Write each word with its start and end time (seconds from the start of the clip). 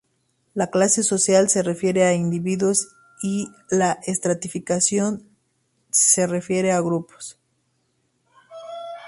La 0.55 0.71
clase 0.71 1.03
social 1.03 1.47
se 1.51 1.61
refiere 1.61 2.05
a 2.05 2.15
individuos 2.15 2.87
y 3.21 3.49
la 3.69 3.99
estratificación 4.07 5.29
se 5.91 6.25
refiere 6.25 6.71
a 6.71 6.81
grupos. 6.81 7.37